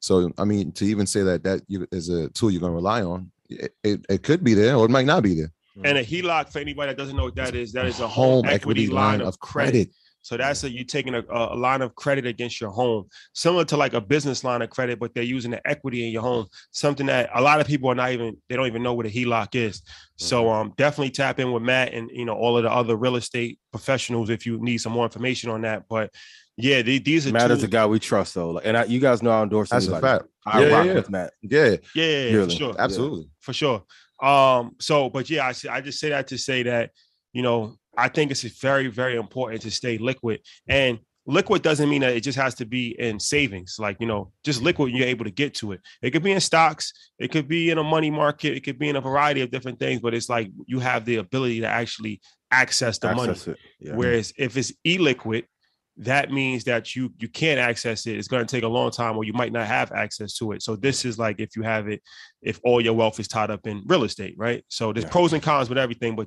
So 0.00 0.30
I 0.38 0.44
mean, 0.44 0.72
to 0.72 0.84
even 0.84 1.06
say 1.06 1.22
that 1.22 1.44
that 1.44 1.62
is 1.68 2.08
a 2.08 2.28
tool 2.30 2.50
you're 2.50 2.60
going 2.60 2.72
to 2.72 2.76
rely 2.76 3.02
on, 3.02 3.30
it, 3.48 3.74
it, 3.82 4.04
it 4.08 4.22
could 4.22 4.44
be 4.44 4.54
there 4.54 4.76
or 4.76 4.84
it 4.84 4.90
might 4.90 5.06
not 5.06 5.22
be 5.22 5.34
there. 5.34 5.52
and 5.82 5.98
a 5.98 6.04
HELOC 6.04 6.52
for 6.52 6.58
anybody 6.58 6.90
that 6.90 6.98
doesn't 6.98 7.16
know 7.16 7.24
what 7.24 7.36
that 7.36 7.54
is, 7.54 7.72
that 7.72 7.86
is 7.86 8.00
a 8.00 8.08
home 8.08 8.44
home 8.44 8.46
equity 8.46 8.86
line 8.86 9.20
of 9.20 9.38
credit. 9.38 9.90
So 10.24 10.38
that's 10.38 10.64
a 10.64 10.70
you 10.70 10.84
taking 10.84 11.14
a, 11.14 11.22
a 11.30 11.54
line 11.54 11.82
of 11.82 11.94
credit 11.94 12.24
against 12.24 12.58
your 12.58 12.70
home, 12.70 13.08
similar 13.34 13.66
to 13.66 13.76
like 13.76 13.92
a 13.92 14.00
business 14.00 14.42
line 14.42 14.62
of 14.62 14.70
credit, 14.70 14.98
but 14.98 15.14
they're 15.14 15.22
using 15.22 15.50
the 15.50 15.60
equity 15.68 16.06
in 16.06 16.12
your 16.12 16.22
home. 16.22 16.46
Something 16.70 17.04
that 17.08 17.28
a 17.34 17.42
lot 17.42 17.60
of 17.60 17.66
people 17.66 17.90
are 17.90 17.94
not 17.94 18.10
even 18.12 18.34
they 18.48 18.56
don't 18.56 18.66
even 18.66 18.82
know 18.82 18.94
what 18.94 19.04
a 19.04 19.10
HELOC 19.10 19.54
is. 19.54 19.82
So 20.16 20.48
um 20.50 20.72
definitely 20.78 21.10
tap 21.10 21.40
in 21.40 21.52
with 21.52 21.62
Matt 21.62 21.92
and 21.92 22.10
you 22.10 22.24
know 22.24 22.32
all 22.32 22.56
of 22.56 22.62
the 22.62 22.70
other 22.72 22.96
real 22.96 23.16
estate 23.16 23.58
professionals 23.70 24.30
if 24.30 24.46
you 24.46 24.58
need 24.62 24.78
some 24.78 24.92
more 24.92 25.04
information 25.04 25.50
on 25.50 25.60
that. 25.60 25.82
But 25.90 26.10
yeah, 26.56 26.80
the- 26.80 27.00
these 27.00 27.26
are 27.26 27.32
Matt 27.32 27.50
is 27.50 27.58
tools- 27.58 27.64
a 27.64 27.68
guy 27.68 27.84
we 27.86 27.98
trust 27.98 28.34
though. 28.34 28.52
Like, 28.52 28.64
and 28.66 28.78
I, 28.78 28.84
you 28.84 29.00
guys 29.00 29.22
know 29.22 29.30
I 29.30 29.42
endorse 29.42 29.68
That's 29.68 29.88
a 29.88 30.00
fact. 30.00 30.24
I 30.46 30.62
Yeah, 30.64 30.74
rock 30.74 30.86
yeah. 30.86 30.94
with 30.94 31.10
Matt. 31.10 31.32
Yeah, 31.42 31.64
Yeah, 31.66 31.76
yeah, 32.06 32.24
yeah, 32.38 32.44
for 32.44 32.50
sure. 32.50 32.74
absolutely. 32.78 33.28
for 33.40 33.52
sure. 33.52 33.84
Um, 34.22 34.76
so, 34.80 35.10
but 35.10 35.28
yeah, 35.28 35.44
I, 35.44 35.52
I 35.76 35.80
just 35.82 35.98
say 36.00 36.08
that 36.10 36.28
to 36.28 36.38
say 36.38 36.62
that, 36.62 36.92
you 37.34 37.42
know, 37.42 37.76
I 37.96 38.08
think 38.08 38.30
it's 38.30 38.42
very, 38.42 38.88
very 38.88 39.16
important 39.16 39.62
to 39.62 39.70
stay 39.70 39.98
liquid. 39.98 40.40
And 40.68 40.98
liquid 41.26 41.62
doesn't 41.62 41.88
mean 41.88 42.02
that 42.02 42.14
it 42.14 42.20
just 42.20 42.38
has 42.38 42.54
to 42.56 42.66
be 42.66 42.98
in 43.00 43.18
savings. 43.18 43.76
Like, 43.78 43.96
you 44.00 44.06
know, 44.06 44.32
just 44.44 44.62
liquid, 44.62 44.92
you're 44.92 45.06
able 45.06 45.24
to 45.24 45.30
get 45.30 45.54
to 45.54 45.72
it. 45.72 45.80
It 46.02 46.10
could 46.10 46.22
be 46.22 46.32
in 46.32 46.40
stocks, 46.40 46.92
it 47.18 47.30
could 47.30 47.48
be 47.48 47.70
in 47.70 47.78
a 47.78 47.84
money 47.84 48.10
market, 48.10 48.56
it 48.56 48.64
could 48.64 48.78
be 48.78 48.88
in 48.88 48.96
a 48.96 49.00
variety 49.00 49.40
of 49.40 49.50
different 49.50 49.78
things, 49.78 50.00
but 50.00 50.14
it's 50.14 50.28
like 50.28 50.50
you 50.66 50.80
have 50.80 51.04
the 51.04 51.16
ability 51.16 51.60
to 51.60 51.66
actually 51.66 52.20
access 52.50 52.98
the 52.98 53.14
money. 53.14 53.32
Access 53.32 53.48
it. 53.48 53.58
Yeah. 53.80 53.96
Whereas 53.96 54.32
if 54.36 54.56
it's 54.56 54.72
e-liquid, 54.84 55.46
that 55.96 56.32
means 56.32 56.64
that 56.64 56.96
you 56.96 57.12
you 57.20 57.28
can't 57.28 57.60
access 57.60 58.04
it. 58.06 58.16
It's 58.16 58.26
going 58.26 58.44
to 58.44 58.52
take 58.52 58.64
a 58.64 58.68
long 58.68 58.90
time, 58.90 59.16
or 59.16 59.22
you 59.22 59.32
might 59.32 59.52
not 59.52 59.68
have 59.68 59.92
access 59.92 60.34
to 60.38 60.50
it. 60.50 60.60
So 60.60 60.74
this 60.74 61.04
is 61.04 61.20
like 61.20 61.38
if 61.38 61.54
you 61.54 61.62
have 61.62 61.86
it, 61.86 62.02
if 62.42 62.58
all 62.64 62.80
your 62.80 62.94
wealth 62.94 63.20
is 63.20 63.28
tied 63.28 63.50
up 63.52 63.66
in 63.68 63.80
real 63.86 64.02
estate, 64.02 64.34
right? 64.36 64.64
So 64.68 64.92
there's 64.92 65.04
Yeah. 65.04 65.10
pros 65.10 65.32
and 65.32 65.42
cons 65.42 65.68
with 65.68 65.78
everything, 65.78 66.16
but 66.16 66.26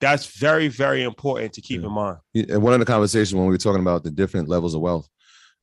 that's 0.00 0.38
very 0.38 0.68
very 0.68 1.02
important 1.02 1.52
to 1.54 1.60
keep 1.60 1.80
Yeah. 1.80 1.86
in 1.88 1.92
mind. 1.92 2.18
And 2.34 2.62
one 2.62 2.72
of 2.74 2.80
the 2.80 2.86
conversations 2.86 3.34
when 3.34 3.44
we 3.46 3.50
were 3.52 3.58
talking 3.58 3.80
about 3.80 4.04
the 4.04 4.10
different 4.10 4.48
levels 4.48 4.74
of 4.74 4.80
wealth, 4.80 5.08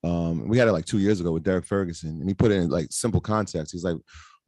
um, 0.04 0.48
we 0.48 0.58
had 0.58 0.68
it 0.68 0.72
like 0.74 0.86
two 0.86 1.00
years 1.00 1.20
ago 1.20 1.32
with 1.32 1.44
Derek 1.44 1.66
Ferguson, 1.66 2.20
and 2.20 2.28
he 2.28 2.34
put 2.34 2.52
it 2.52 2.56
in 2.56 2.70
like 2.70 2.88
simple 2.92 3.22
context. 3.22 3.72
He's 3.72 3.84
like, 3.84 3.98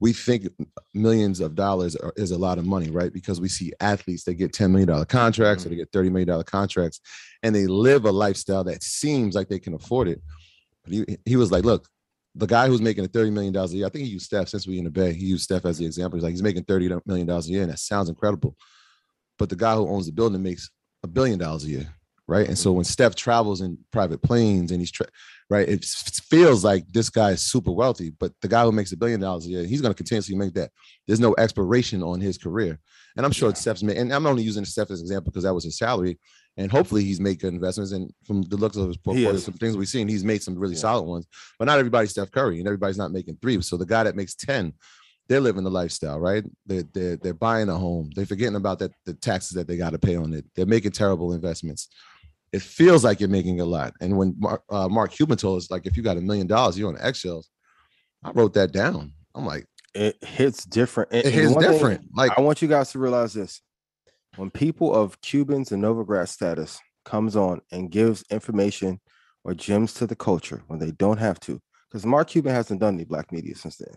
we 0.01 0.11
think 0.11 0.47
millions 0.93 1.39
of 1.39 1.55
dollars 1.55 1.95
are, 1.95 2.11
is 2.17 2.31
a 2.31 2.37
lot 2.37 2.57
of 2.57 2.65
money, 2.65 2.89
right? 2.91 3.13
Because 3.13 3.39
we 3.39 3.47
see 3.47 3.71
athletes 3.79 4.23
they 4.23 4.33
get 4.33 4.51
ten 4.53 4.71
million 4.71 4.89
dollar 4.89 5.05
contracts 5.05 5.65
or 5.65 5.69
they 5.69 5.75
get 5.75 5.91
thirty 5.93 6.09
million 6.09 6.27
dollar 6.27 6.43
contracts, 6.43 6.99
and 7.43 7.55
they 7.55 7.67
live 7.67 8.05
a 8.05 8.11
lifestyle 8.11 8.63
that 8.65 8.83
seems 8.83 9.35
like 9.35 9.47
they 9.47 9.59
can 9.59 9.73
afford 9.73 10.07
it. 10.09 10.21
But 10.83 10.93
he 10.93 11.05
he 11.25 11.35
was 11.35 11.51
like, 11.51 11.63
look. 11.63 11.87
The 12.37 12.47
guy 12.47 12.67
who's 12.67 12.81
making 12.81 13.07
thirty 13.07 13.29
million 13.31 13.53
dollars 13.53 13.71
a 13.71 13.77
year, 13.77 13.85
I 13.85 13.89
think 13.89 14.03
he 14.03 14.11
used 14.11 14.25
Steph 14.25 14.49
since 14.49 14.67
we 14.67 14.77
in 14.77 14.83
the 14.83 14.91
Bay. 14.91 15.13
He 15.13 15.23
used 15.25 15.45
Steph 15.45 15.63
as 15.63 15.77
the 15.77 15.85
example. 15.85 16.17
He's 16.17 16.23
like, 16.23 16.31
he's 16.31 16.43
making 16.43 16.65
thirty 16.65 16.89
million 17.05 17.25
dollars 17.25 17.47
a 17.47 17.51
year, 17.51 17.61
and 17.61 17.71
that 17.71 17.79
sounds 17.79 18.09
incredible. 18.09 18.57
But 19.37 19.49
the 19.49 19.55
guy 19.55 19.75
who 19.75 19.87
owns 19.87 20.05
the 20.05 20.13
building 20.13 20.41
makes 20.41 20.69
a 21.03 21.07
billion 21.07 21.39
dollars 21.39 21.65
a 21.65 21.69
year, 21.69 21.93
right? 22.27 22.47
And 22.47 22.57
so 22.57 22.69
mm-hmm. 22.69 22.77
when 22.77 22.85
Steph 22.85 23.15
travels 23.15 23.61
in 23.61 23.77
private 23.91 24.21
planes 24.21 24.71
and 24.71 24.79
he's 24.79 24.91
tra- 24.91 25.07
right, 25.49 25.67
it 25.67 25.85
feels 25.85 26.63
like 26.63 26.87
this 26.87 27.09
guy 27.09 27.31
is 27.31 27.41
super 27.41 27.71
wealthy. 27.71 28.11
But 28.19 28.33
the 28.41 28.47
guy 28.47 28.63
who 28.63 28.71
makes 28.71 28.91
a 28.91 28.97
billion 28.97 29.19
dollars 29.19 29.45
a 29.45 29.49
year, 29.49 29.65
he's 29.65 29.81
going 29.81 29.93
to 29.93 29.97
continuously 29.97 30.35
make 30.35 30.53
that. 30.53 30.71
There's 31.07 31.19
no 31.19 31.35
expiration 31.37 32.01
on 32.01 32.19
his 32.19 32.37
career, 32.37 32.79
and 33.15 33.25
I'm 33.25 33.31
sure 33.31 33.53
Steph's 33.55 33.83
made. 33.83 33.97
And 33.97 34.13
I'm 34.13 34.25
only 34.25 34.43
using 34.43 34.65
Steph 34.65 34.91
as 34.91 34.99
an 34.99 35.05
example 35.05 35.31
because 35.31 35.43
that 35.43 35.53
was 35.53 35.65
his 35.65 35.77
salary, 35.77 36.17
and 36.57 36.71
hopefully 36.71 37.03
he's 37.03 37.19
made 37.19 37.39
good 37.39 37.53
investments. 37.53 37.91
And 37.91 38.11
from 38.25 38.41
the 38.43 38.57
looks 38.57 38.77
of 38.77 38.87
his 38.87 38.97
portfolio, 38.97 39.37
some 39.37 39.53
things 39.55 39.77
we've 39.77 39.87
seen, 39.87 40.07
he's 40.07 40.23
made 40.23 40.41
some 40.41 40.57
really 40.57 40.75
Yeah. 40.75 40.81
solid 40.81 41.03
ones. 41.03 41.27
But 41.59 41.65
not 41.65 41.77
everybody's 41.77 42.11
Steph 42.11 42.31
Curry, 42.31 42.59
and 42.59 42.67
everybody's 42.67 42.97
not 42.97 43.11
making 43.11 43.37
three. 43.41 43.61
So 43.61 43.77
the 43.77 43.85
guy 43.85 44.03
that 44.03 44.15
makes 44.15 44.33
ten 44.33 44.73
they're 45.27 45.41
living 45.41 45.63
the 45.63 45.71
lifestyle, 45.71 46.19
right? 46.19 46.43
They're 46.65 46.83
they're, 46.93 47.17
they're 47.17 47.33
buying 47.33 47.69
a 47.69 47.77
home. 47.77 48.11
They're 48.15 48.25
forgetting 48.25 48.55
about 48.55 48.79
that 48.79 48.91
the 49.05 49.13
taxes 49.13 49.51
that 49.51 49.67
they 49.67 49.77
got 49.77 49.91
to 49.91 49.99
pay 49.99 50.15
on 50.15 50.33
it. 50.33 50.45
They're 50.55 50.65
making 50.65 50.91
terrible 50.91 51.33
investments. 51.33 51.87
It 52.51 52.61
feels 52.61 53.03
like 53.03 53.19
you're 53.19 53.29
making 53.29 53.59
a 53.59 53.65
lot. 53.65 53.93
And 53.99 54.17
when 54.17 54.35
Mark, 54.37 54.63
uh, 54.69 54.87
Mark 54.87 55.11
Cuban 55.11 55.37
told 55.37 55.57
us, 55.57 55.69
like, 55.69 55.85
if 55.85 55.97
you 55.97 56.03
got 56.03 56.17
a 56.17 56.21
million 56.21 56.47
dollars, 56.47 56.77
you're 56.77 56.89
on 56.89 56.97
eggshells. 57.01 57.49
I 58.23 58.31
wrote 58.31 58.53
that 58.53 58.71
down. 58.71 59.13
I'm 59.33 59.45
like, 59.45 59.65
it 59.93 60.23
hits 60.23 60.63
different. 60.63 61.09
And- 61.11 61.25
it 61.25 61.33
hits 61.33 61.53
one 61.53 61.63
thing 61.63 61.71
different. 61.73 62.01
Like, 62.13 62.31
I 62.37 62.41
want 62.41 62.61
you 62.61 62.67
guys 62.67 62.91
to 62.91 62.99
realize 62.99 63.33
this: 63.33 63.61
when 64.37 64.51
people 64.51 64.93
of 64.93 65.19
Cubans 65.21 65.71
and 65.71 65.83
Novogratz 65.83 66.29
status 66.29 66.79
comes 67.03 67.35
on 67.35 67.61
and 67.71 67.91
gives 67.91 68.23
information 68.29 68.99
or 69.43 69.53
gems 69.53 69.93
to 69.95 70.07
the 70.07 70.15
culture 70.15 70.63
when 70.67 70.79
they 70.79 70.91
don't 70.91 71.17
have 71.17 71.39
to, 71.41 71.59
because 71.89 72.05
Mark 72.05 72.29
Cuban 72.29 72.53
hasn't 72.53 72.79
done 72.79 72.95
any 72.95 73.05
black 73.05 73.31
media 73.31 73.55
since 73.55 73.77
then. 73.77 73.95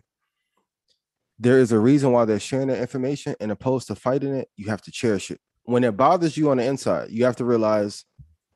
There 1.38 1.59
is 1.59 1.71
a 1.71 1.78
reason 1.78 2.12
why 2.12 2.25
they're 2.25 2.40
sharing 2.40 2.68
that 2.68 2.80
information, 2.80 3.37
and 3.40 3.52
opposed 3.52 3.87
to 3.88 3.95
fighting 3.95 4.35
it, 4.35 4.49
you 4.57 4.68
have 4.71 4.83
to 4.83 4.90
cherish 4.90 5.30
it. 5.30 5.40
When 5.64 5.85
it 5.85 5.97
bothers 5.97 6.37
you 6.37 6.50
on 6.50 6.57
the 6.57 6.64
inside, 6.64 7.11
you 7.11 7.25
have 7.26 7.37
to 7.37 7.45
realize, 7.45 8.04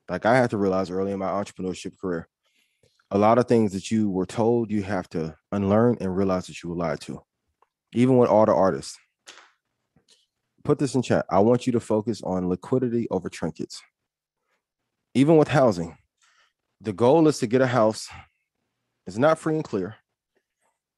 like 0.09 0.27
I 0.27 0.37
had 0.37 0.51
to 0.51 0.57
realize 0.57 0.91
early 0.91 1.13
in 1.13 1.19
my 1.19 1.29
entrepreneurship 1.29 1.99
career, 1.99 2.29
a 3.11 3.19
lot 3.19 3.39
of 3.39 3.47
things 3.47 3.73
that 3.73 3.91
you 3.91 4.11
were 4.11 4.27
told 4.27 4.71
you 4.71 4.83
have 4.83 5.09
to 5.11 5.37
unlearn 5.53 5.99
and 6.01 6.17
realize 6.17 6.47
that 6.47 6.63
you 6.63 6.71
were 6.71 6.77
lied 6.77 7.01
to. 7.03 7.23
Even 7.93 8.17
with 8.17 8.31
all 8.31 8.47
the 8.47 8.55
artists, 8.55 8.99
put 10.65 10.79
this 10.79 10.95
in 10.95 11.03
chat. 11.03 11.27
I 11.31 11.41
want 11.41 11.67
you 11.67 11.73
to 11.75 11.81
focus 11.81 12.23
on 12.23 12.49
liquidity 12.49 13.07
over 13.11 13.29
trinkets. 13.29 13.83
Even 15.15 15.37
with 15.37 15.49
housing, 15.49 15.99
the 16.81 16.95
goal 16.95 17.29
is 17.29 17.39
to 17.41 17.47
get 17.47 17.61
a 17.61 17.67
house. 17.67 18.09
It's 19.07 19.19
not 19.19 19.39
free 19.39 19.57
and 19.57 19.65
clear. 19.65 19.97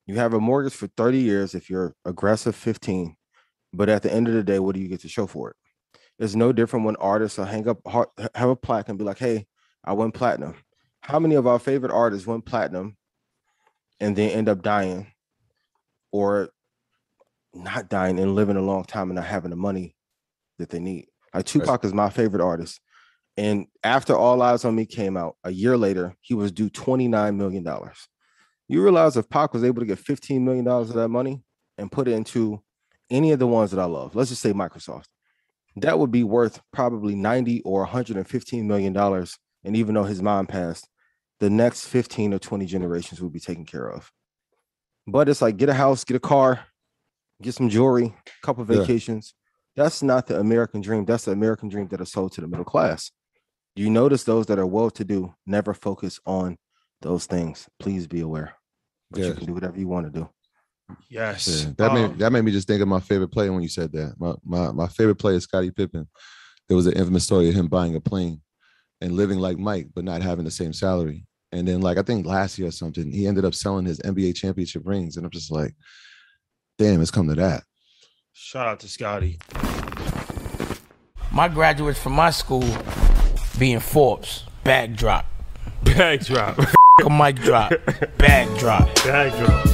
You 0.07 0.17
have 0.17 0.35
a 0.35 0.41
mortgage 0.41 0.75
for 0.75 0.87
30 0.97 1.19
years 1.19 1.55
if 1.55 1.71
you're 1.71 1.95
aggressive 2.05 2.55
15, 2.55 3.17
but 3.73 3.89
at 3.89 4.03
the 4.03 4.13
end 4.13 4.29
of 4.29 4.35
the 4.35 4.43
day, 4.43 4.59
what 4.59 4.75
do 4.75 4.81
you 4.81 4.89
get 4.89 5.01
to 5.01 5.09
show 5.09 5.27
for 5.27 5.51
it? 5.51 5.57
It's 6.19 6.35
no 6.35 6.53
different 6.53 6.85
when 6.85 6.97
artists 6.97 7.39
will 7.39 7.47
hang 7.47 7.69
up, 7.69 7.81
have 8.35 8.49
a 8.49 8.57
plaque 8.57 8.89
and 8.89 8.99
be 8.99 9.05
like, 9.05 9.19
hey, 9.19 9.47
I 9.85 9.95
went 9.95 10.15
platinum. 10.15 10.55
How 11.01 11.19
many 11.19 11.35
of 11.35 11.47
our 11.47 11.59
favorite 11.59 11.93
artists 11.93 12.27
went 12.27 12.47
platinum 12.47 12.97
and 14.01 14.15
then 14.15 14.31
end 14.31 14.49
up 14.49 14.63
dying 14.63 15.09
or 16.13 16.51
not 17.55 17.89
dying 17.89 18.19
and 18.19 18.35
living 18.35 18.57
a 18.57 18.63
long 18.63 18.85
time 18.85 19.11
and 19.11 19.17
not 19.17 19.27
having 19.27 19.51
the 19.51 19.57
money 19.57 19.95
that 20.59 20.71
they 20.71 20.79
need. 20.79 21.07
Like 21.33 21.47
Tupac 21.47 21.85
is 21.85 21.95
my 21.95 22.11
favorite 22.11 22.43
artist. 22.43 22.81
And 23.37 23.67
after 23.83 24.17
All 24.17 24.39
Eyez 24.39 24.65
on 24.65 24.77
Me 24.77 24.87
came 24.87 25.17
out, 25.17 25.37
a 25.43 25.51
year 25.51 25.77
later, 25.77 26.15
he 26.21 26.35
was 26.35 26.53
due 26.53 26.71
$29 26.71 27.37
million. 27.37 27.67
You 28.69 28.83
realize 28.83 29.17
if 29.17 29.29
Pac 29.29 29.53
was 29.53 29.65
able 29.65 29.81
to 29.81 29.87
get 29.87 29.99
$15 29.99 30.41
million 30.41 30.67
of 30.67 30.93
that 30.95 31.09
money 31.09 31.43
and 31.77 31.93
put 31.93 32.09
it 32.09 32.13
into 32.13 32.63
any 33.11 33.33
of 33.33 33.39
the 33.39 33.47
ones 33.47 33.71
that 33.71 33.81
I 33.81 33.85
love, 33.85 34.15
let's 34.15 34.31
just 34.31 34.43
say 34.43 34.53
Microsoft, 34.53 35.07
that 35.77 35.99
would 35.99 36.11
be 36.11 36.25
worth 36.25 36.61
probably 36.73 37.15
90 37.15 37.63
or 37.63 37.81
115 37.81 38.67
million 38.67 38.93
dollars. 38.93 39.37
And 39.65 39.77
even 39.77 39.95
though 39.95 40.05
his 40.05 40.23
mom 40.23 40.47
passed, 40.47 40.89
the 41.41 41.51
next 41.51 41.87
15 41.87 42.35
or 42.35 42.39
20 42.39 42.67
generations 42.67 43.21
will 43.21 43.31
be 43.31 43.41
taken 43.41 43.65
care 43.65 43.91
of. 43.91 44.11
But 45.07 45.29
it's 45.29 45.43
like 45.43 45.57
get 45.57 45.69
a 45.69 45.75
house, 45.75 46.05
get 46.05 46.17
a 46.17 46.21
car, 46.21 46.67
get 47.43 47.55
some 47.55 47.69
jewelry, 47.69 48.15
a 48.27 48.47
couple 48.47 48.65
Yeah. 48.65 48.81
vacations. 48.81 49.35
That's 49.77 50.03
not 50.03 50.27
the 50.27 50.39
American 50.39 50.81
dream. 50.81 51.05
That's 51.05 51.25
the 51.25 51.33
American 51.33 51.69
dream 51.69 51.89
that 51.89 52.01
is 52.01 52.13
sold 52.13 52.33
to 52.33 52.41
the 52.41 52.47
middle 52.47 52.65
class. 52.65 53.11
You 53.75 53.91
notice 53.91 54.23
those 54.25 54.47
that 54.47 54.59
are 54.59 54.67
well 54.67 54.91
to 54.91 55.05
do 55.05 55.35
never 55.47 55.75
focus 55.75 56.21
on 56.25 56.57
those 57.03 57.27
things. 57.27 57.69
Please 57.79 58.07
be 58.07 58.21
aware. 58.21 58.55
but 59.11 59.21
Yeah. 59.21 59.27
you 59.29 59.35
can 59.35 59.47
do 59.47 59.53
whatever 59.55 59.79
you 59.79 59.87
want 59.89 60.13
to 60.13 60.21
do. 60.21 60.29
Yes. 61.09 61.47
Yeah, 61.65 61.73
that 61.79 61.93
made 61.95 62.05
Um, 62.05 62.19
that 62.19 62.33
made 62.33 62.45
me 62.45 62.53
just 62.53 62.67
think 62.67 62.83
of 62.83 62.89
my 62.89 63.01
favorite 63.01 63.29
player 63.33 63.53
when 63.53 63.63
you 63.63 63.69
said 63.69 63.93
that. 63.93 64.15
My 64.19 64.35
my 64.45 64.73
my 64.73 64.87
favorite 64.89 65.17
player 65.17 65.37
is 65.37 65.45
Scottie 65.45 65.71
Pippen. 65.71 66.09
There 66.69 66.77
was 66.77 66.87
an 66.87 66.95
infamous 66.95 67.25
story 67.25 67.49
of 67.49 67.55
him 67.55 67.69
buying 67.69 67.95
a 67.95 68.01
plane 68.01 68.41
and 69.01 69.13
living 69.13 69.39
like 69.39 69.59
Mike, 69.59 69.89
but 69.95 70.05
not 70.05 70.23
having 70.23 70.45
the 70.45 70.51
same 70.51 70.73
salary. 70.73 71.27
And 71.53 71.69
then, 71.69 71.81
like 71.81 71.99
I 71.99 72.03
think 72.03 72.27
last 72.27 72.59
year 72.59 72.69
or 72.69 72.73
something, 72.73 73.13
he 73.13 73.27
ended 73.27 73.45
up 73.45 73.55
selling 73.55 73.85
his 73.87 74.01
NBA 74.01 74.35
championship 74.35 74.83
rings, 74.85 75.17
and 75.17 75.25
I'm 75.25 75.31
just 75.31 75.51
like, 75.53 75.75
damn, 76.79 77.01
it's 77.01 77.11
come 77.11 77.29
to 77.29 77.35
that. 77.37 77.63
Shout 78.33 78.67
out 78.67 78.81
to 78.81 78.89
Scottie. 78.89 79.39
My 81.31 81.49
graduates 81.49 82.01
from 82.01 82.13
my 82.15 82.31
school 82.31 82.65
being 83.59 83.81
Forbes, 83.81 84.45
backdrop. 84.65 85.27
drop, 85.85 85.97
Bag 85.97 86.21
drop. 86.25 86.59
A 87.03 87.11
mic 87.11 87.37
drop, 87.37 87.73
bag 88.19 88.57
drop. 88.57 88.95
Bag 89.03 89.33
drop. 89.45 89.67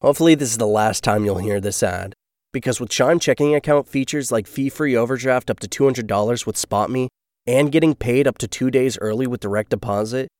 Hopefully, 0.00 0.34
this 0.34 0.50
is 0.50 0.56
the 0.56 0.66
last 0.66 1.04
time 1.04 1.24
you'll 1.24 1.38
hear 1.38 1.60
this 1.60 1.82
ad. 1.82 2.14
Because 2.50 2.80
with 2.80 2.88
Chime 2.88 3.18
checking 3.18 3.54
account 3.54 3.86
features 3.86 4.32
like 4.32 4.46
fee 4.46 4.70
free 4.70 4.96
overdraft 4.96 5.50
up 5.50 5.60
to 5.60 5.68
$200 5.68 6.46
with 6.46 6.56
SpotMe 6.56 7.08
and 7.46 7.70
getting 7.70 7.94
paid 7.94 8.26
up 8.26 8.38
to 8.38 8.48
two 8.48 8.70
days 8.70 8.96
early 8.98 9.26
with 9.26 9.40
direct 9.40 9.68
deposit, 9.70 10.28